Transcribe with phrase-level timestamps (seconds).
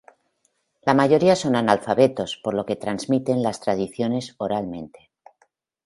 [0.81, 5.11] La mayoría son analfabetos por lo que transmiten las tradiciones oralmente.